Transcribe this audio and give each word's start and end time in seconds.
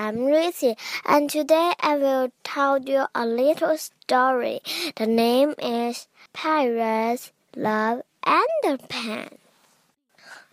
I'm 0.00 0.26
Lucy, 0.26 0.76
and 1.04 1.28
today 1.28 1.72
I 1.80 1.96
will 1.96 2.30
tell 2.44 2.78
you 2.78 3.06
a 3.16 3.26
little 3.26 3.76
story. 3.76 4.60
The 4.94 5.08
name 5.08 5.54
is 5.58 6.06
Pirates 6.32 7.32
Love 7.56 8.02
Underpants 8.24 9.38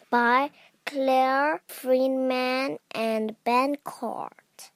by 0.09 0.49
Claire 0.87 1.61
Freedman 1.67 2.79
and 2.89 3.35
Ben 3.43 3.75
Cort. 3.83 4.71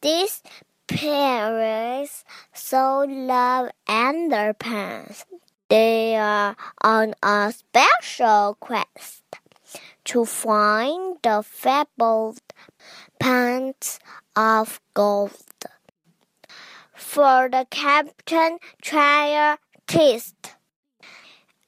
These 0.00 0.40
pirates 0.86 2.24
so 2.54 3.04
love 3.08 3.72
underpants. 3.88 5.24
They 5.68 6.14
are 6.14 6.54
on 6.84 7.16
a 7.20 7.52
special 7.52 8.56
quest 8.60 9.24
to 10.08 10.24
find 10.24 11.18
the 11.22 11.42
fabled 11.44 12.40
pants 13.20 13.98
of 14.34 14.80
gold. 14.94 15.32
For 16.94 17.48
the 17.52 17.66
captain 17.68 18.58
trial 18.80 19.58
test 19.86 20.56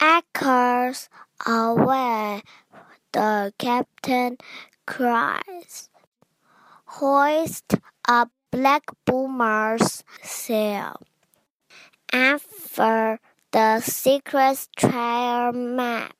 echoes 0.00 1.10
away, 1.46 2.40
the 3.12 3.52
captain 3.58 4.38
cries, 4.86 5.90
Hoist 6.96 7.74
up 8.08 8.30
Black 8.50 8.84
Bloomer's 9.04 10.02
sail. 10.22 10.96
After 12.10 13.20
the 13.52 13.80
secret 13.80 14.66
trial 14.76 15.52
map 15.52 16.14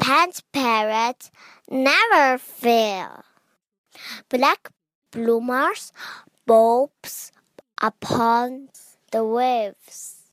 Pants 0.00 0.42
Pirates 0.50 1.30
never 1.70 2.38
fail. 2.38 3.22
Black 4.30 4.70
bloomers 5.10 5.92
bulbs 6.46 7.32
upon 7.82 8.70
the 9.12 9.22
waves. 9.22 10.32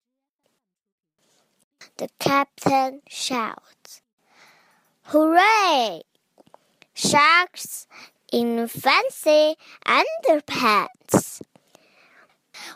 The 1.97 2.09
captain 2.17 3.01
shouts, 3.09 4.01
Hooray! 5.07 6.03
Sharks 6.93 7.88
in 8.31 8.69
fancy 8.69 9.55
underpants. 9.85 11.41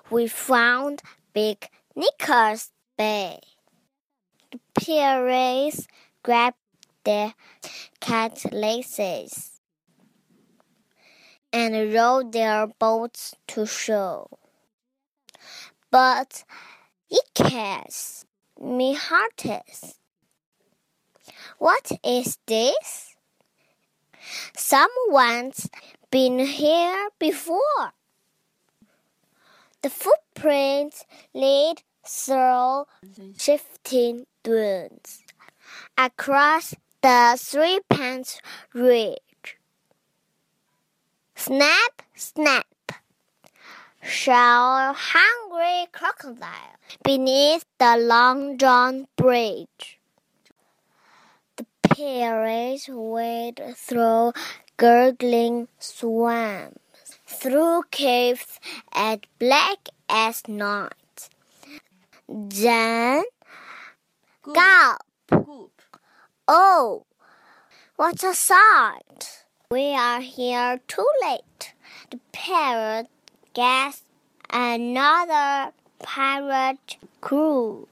We 0.10 0.28
found 0.28 1.02
Big 1.34 1.70
Nicker's 1.96 2.72
Bay. 2.98 3.40
The 4.52 4.60
pirates 4.74 5.88
grabbed 6.24 6.58
their 7.04 7.34
cutlasses 8.00 9.60
and 11.54 11.94
rowed 11.94 12.32
their 12.32 12.68
boats 12.68 13.36
to 13.48 13.66
shore. 13.66 14.28
But 15.90 16.44
Icarus, 17.10 18.26
me 18.60 18.94
hearties, 18.94 19.96
what 21.58 21.92
is 22.04 22.38
this? 22.46 23.16
Someone's 24.56 25.70
been 26.10 26.40
here 26.40 27.10
before. 27.20 27.94
The 29.82 29.90
footprints 29.90 31.06
lead 31.34 31.82
through 32.06 32.86
shifting 33.38 34.26
dunes 34.44 35.24
across 35.98 36.76
the 37.02 37.36
three 37.40 37.80
pants 37.90 38.40
ridge. 38.74 39.58
Snap, 41.36 42.04
snap, 42.16 42.68
shall 44.04 44.94
hungry 44.96 45.88
crocodile 45.92 46.78
beneath 47.04 47.66
the 47.80 47.98
Long 47.98 48.58
John 48.58 49.08
Bridge. 49.16 50.00
The 51.56 51.66
pirates 51.82 52.88
wade 52.88 53.62
through 53.76 54.34
gurgling 54.78 55.68
swamps, 55.80 57.18
through 57.26 57.84
caves 57.90 58.60
as 58.94 59.20
black 59.40 59.90
as 60.08 60.48
night. 60.48 61.30
Then, 62.28 63.24
gulp! 64.44 65.11
Oh, 66.48 67.06
what 67.98 68.24
a 68.24 68.34
sight! 68.34 69.46
We 69.70 69.94
are 69.94 70.22
here 70.22 70.82
too 70.88 71.08
late. 71.22 71.74
The 72.10 72.20
parrot 72.32 73.08
guessed 73.54 74.04
another 74.50 75.72
pirate 76.00 76.98
crew. 77.22 77.88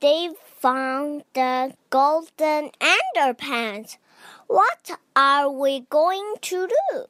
They 0.00 0.30
found 0.60 1.24
the 1.34 1.74
golden 1.90 2.70
underpants. 2.80 3.98
What 4.46 4.98
are 5.14 5.50
we 5.50 5.80
going 5.90 6.34
to 6.40 6.68
do? 6.68 7.04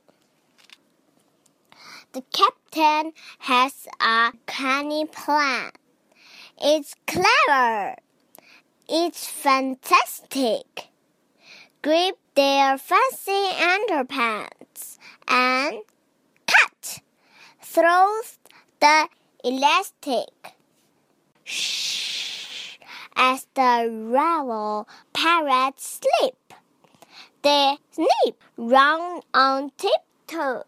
The 2.13 2.23
captain 2.33 3.13
has 3.39 3.87
a 4.01 4.33
canny 4.47 5.07
plan. 5.07 5.71
It's 6.61 6.95
clever. 7.07 7.97
It's 8.91 9.27
fantastic. 9.27 10.89
Grip 11.83 12.17
their 12.35 12.79
fancy 12.79 13.33
underpants 13.33 14.97
and 15.29 15.83
cut. 16.47 17.01
Throws 17.61 18.39
the 18.81 19.09
elastic. 19.45 20.55
Shh. 21.45 22.79
As 23.15 23.47
the 23.53 23.91
rebel 23.91 24.89
parrots 25.13 26.01
sleep, 26.01 26.55
they 27.43 27.77
sneak 27.91 28.41
round 28.57 29.23
on 29.35 29.71
tiptoe. 29.77 30.65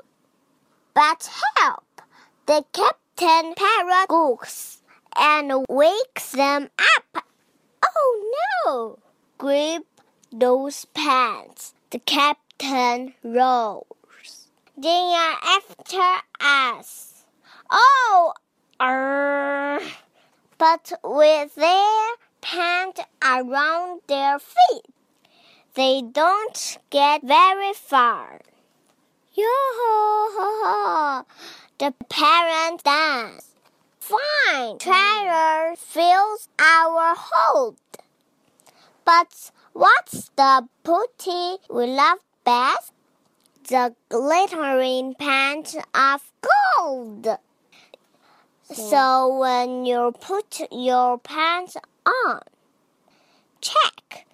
But 0.93 1.31
help! 1.57 2.03
The 2.45 2.67
captain 2.75 3.55
parrot 3.55 4.09
goes 4.09 4.83
and 5.17 5.65
wakes 5.71 6.33
them 6.33 6.69
up! 6.79 7.20
Grip 9.41 9.87
those 10.31 10.85
pants. 10.93 11.73
The 11.89 11.99
captain 12.01 13.15
roars. 13.25 14.49
They 14.77 15.15
are 15.17 15.39
after 15.43 16.27
us. 16.39 17.25
Oh! 17.71 18.35
Arr. 18.79 19.81
But 20.59 20.93
with 21.03 21.55
their 21.55 22.09
pants 22.43 23.01
around 23.25 24.03
their 24.09 24.39
feet, 24.39 24.85
they 25.73 26.03
don't 26.03 26.79
get 26.91 27.23
very 27.23 27.73
far. 27.73 28.43
Yo 29.33 29.47
ho 29.47 30.29
ho 30.37 30.51
ho! 30.67 31.25
The 31.79 31.95
parent 32.11 32.85
dance. 32.85 33.55
Fine, 34.01 34.77
treasure 34.81 35.77
fills 35.79 36.49
our 36.59 37.15
hold. 37.17 37.79
But 39.11 39.51
what's 39.73 40.31
the 40.37 40.69
booty 40.85 41.57
we 41.69 41.87
love 41.87 42.21
best? 42.45 42.93
The 43.67 43.97
glittering 44.09 45.17
pants 45.19 45.77
of 45.93 46.21
gold. 46.79 47.27
So 48.73 49.37
when 49.37 49.85
you 49.85 50.15
put 50.21 50.61
your 50.71 51.19
pants 51.19 51.77
on, 52.07 52.43
check 53.61 54.27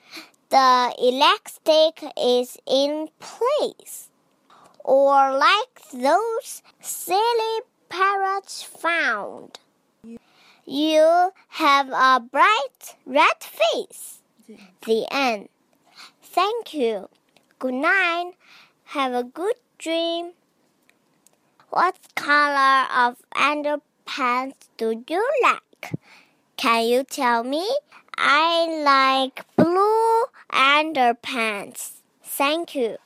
the 0.51 0.95
elastic 0.99 2.13
is 2.15 2.59
in 2.67 3.09
place. 3.19 4.11
Or 4.85 5.39
like 5.39 5.81
those 5.91 6.63
silly 6.83 7.61
parrots 7.89 8.63
found. 8.63 9.59
You 10.67 11.33
have 11.49 11.89
a 11.89 12.21
bright 12.21 12.97
red 13.07 13.41
face. 13.41 14.16
The 14.87 15.07
end. 15.11 15.49
Thank 16.23 16.75
you. 16.75 17.09
Good 17.59 17.75
night. 17.75 18.33
Have 18.85 19.13
a 19.13 19.25
good 19.25 19.57
dream. 19.79 20.33
What 21.71 21.97
color 22.15 22.87
of 22.95 23.17
underpants 23.35 24.55
do 24.77 25.03
you 25.09 25.31
like? 25.43 25.93
Can 26.57 26.87
you 26.87 27.05
tell 27.05 27.43
me? 27.43 27.69
I 28.17 28.67
like 28.83 29.45
blue 29.57 30.25
underpants. 30.53 32.03
Thank 32.23 32.75
you. 32.75 32.99